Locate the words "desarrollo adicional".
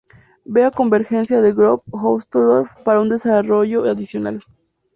3.09-4.43